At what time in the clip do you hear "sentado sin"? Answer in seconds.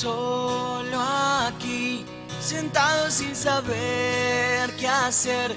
2.38-3.34